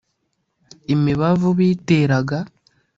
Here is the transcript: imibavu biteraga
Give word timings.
imibavu 0.93 1.49
biteraga 1.57 2.37